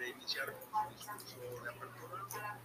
quiere 0.00 0.16
iniciar 0.16 0.46
con 0.52 0.98
su 0.98 1.12
discurso 1.12 1.62
de 1.62 1.70
apertura. 1.70 2.58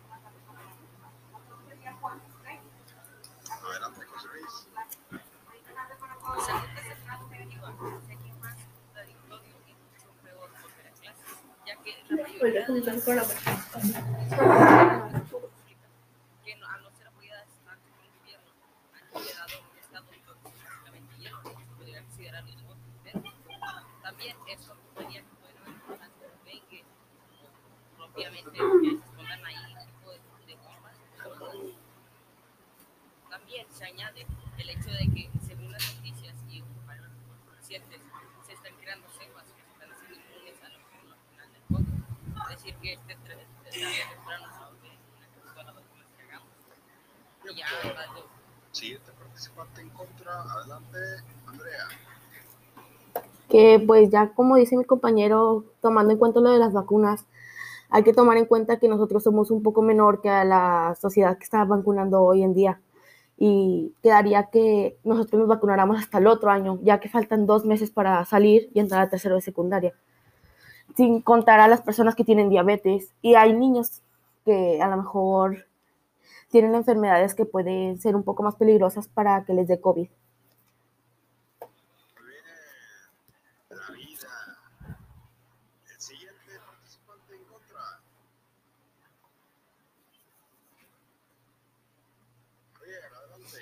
Adelante, 3.61 4.05
José 4.05 4.28
Luis. 4.34 4.67
Pues 12.39 12.53
que 16.43 16.54
a 16.54 16.77
no, 16.77 16.91
ser 16.91 17.07
apoyadas 17.07 17.47
tanto 17.65 17.89
por 17.89 18.05
el 18.05 18.11
gobierno 18.20 18.52
han 18.93 19.02
generado 19.11 19.54
un 19.71 19.77
estado 19.79 20.05
prácticamente 20.05 21.17
lleno, 21.17 21.38
se 21.43 21.49
podría 21.75 22.02
considerar 22.04 22.43
un 22.43 22.55
negocio, 22.55 22.93
pero 23.04 23.23
también 24.04 24.38
eso 24.47 24.73
acompaña 24.73 25.21
que 25.21 25.36
pueden 25.41 25.57
haber 25.57 25.73
personas 25.81 26.09
que 26.20 26.27
no 26.27 26.36
ven 26.45 26.61
que 26.70 26.86
como 28.16 28.32
propiamente 28.32 28.52
que 28.52 28.89
se 28.97 29.05
escondan 29.05 29.46
ahí 29.46 29.55
tipo 29.86 30.11
de, 30.11 30.19
de 30.47 30.57
formas. 30.57 30.96
También 33.30 33.68
se 33.72 33.86
añade 33.86 34.26
el 34.58 34.70
hecho 34.70 34.90
de 34.91 35.05
que 35.14 35.30
según 35.46 35.72
las 35.72 35.96
noticias 35.96 36.36
y 36.50 36.64
varios 36.88 37.08
recientes 37.58 38.02
se 38.46 38.54
están 38.54 38.74
creando 38.82 39.08
cepas 39.10 39.44
que 39.52 39.62
están 39.74 39.91
haciendo 39.91 40.16
inmunes 40.16 40.62
a 40.64 40.70
la 40.70 40.78
vacuna 40.78 41.16
final 41.32 41.52
del 41.52 41.62
COVID. 41.70 42.41
Es 42.44 42.50
decir, 42.58 42.76
que 42.82 42.94
este 42.94 43.14
tre- 43.18 43.46
este 43.66 43.80
tarde 43.82 44.04
o 44.05 44.16
temprano 44.16 44.46
se 44.54 44.60
va 44.60 44.66
a 44.66 44.70
volver 44.70 44.91
una 45.18 45.27
que 45.27 45.40
todas 45.41 45.66
las 45.66 45.76
vacunas 45.76 46.08
que 46.16 46.24
hagamos. 46.24 46.50
Y 47.52 47.55
ya, 47.55 47.68
Siguiente 48.72 49.12
participante 49.13 49.82
en 49.82 49.90
contra. 49.90 50.41
Adelante, 50.41 50.98
Andrea. 51.48 51.88
que 53.50 53.82
pues 53.86 54.10
ya 54.10 54.34
como 54.34 54.55
dice 54.58 54.76
mi 54.77 54.84
compañero, 54.86 55.63
tomando 55.82 56.12
en 56.13 56.20
cuenta 56.20 56.40
lo 56.41 56.52
de 56.52 56.60
las 56.60 56.74
vacunas, 56.74 57.26
hay 57.90 58.04
que 58.04 58.14
tomar 58.14 58.38
en 58.38 58.46
cuenta 58.46 58.80
que 58.80 58.88
nosotros 58.88 59.24
somos 59.24 59.52
un 59.52 59.64
poco 59.64 59.82
menor 59.82 60.22
que 60.22 60.30
a 60.30 60.44
la 60.44 60.96
sociedad 61.00 61.38
que 61.38 61.44
está 61.44 61.64
vacunando 61.66 62.22
hoy 62.22 62.44
en 62.44 62.54
día 62.54 62.82
y 63.38 63.94
quedaría 64.02 64.50
que 64.52 64.97
nosotros 65.03 65.39
nos 65.39 65.50
vacunáramos 65.50 66.00
hasta 66.00 66.19
el 66.19 66.27
otro 66.27 66.52
año, 66.52 66.80
ya 66.81 67.00
que 67.00 67.09
faltan 67.09 67.45
dos 67.45 67.66
meses 67.66 67.92
para 67.92 68.23
salir 68.25 68.69
y 68.73 68.80
entrar 68.80 69.02
a 69.02 69.09
tercero 69.09 69.36
de 69.36 69.42
secundaria, 69.42 69.94
sin 70.95 71.22
contar 71.22 71.59
a 71.59 71.67
las 71.67 71.81
personas 71.81 72.16
que 72.16 72.23
tienen 72.23 72.50
diabetes 72.50 73.14
y 73.22 73.36
hay 73.36 73.53
niños 73.53 74.02
que 74.45 74.81
a 74.81 74.88
lo 74.88 74.97
mejor 74.97 75.66
tienen 76.49 76.75
enfermedades 76.75 77.36
que 77.36 77.45
pueden 77.45 77.99
ser 77.99 78.16
un 78.16 78.23
poco 78.23 78.44
más 78.44 78.55
peligrosas 78.55 79.08
para 79.08 79.44
que 79.44 79.53
les 79.53 79.67
dé 79.67 79.81
COVID. 79.81 80.08
Muy 82.14 82.23
bien. 82.23 82.45
La 83.70 83.94
vida. 83.94 84.58
El 85.92 85.99
siguiente 85.99 86.59
participante 86.66 87.36
en 87.36 87.44
contra. 87.44 87.99
Javier, 92.80 93.03
adelante. 93.03 93.59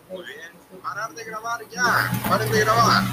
Muy 0.10 0.24
bien. 0.24 0.82
Parar 0.82 1.14
de 1.14 1.24
grabar 1.24 1.60
ya. 1.70 2.12
Paren 2.30 2.52
de 2.52 2.60
grabar. 2.60 3.04